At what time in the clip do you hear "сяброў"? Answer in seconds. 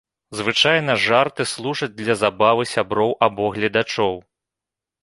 2.73-3.17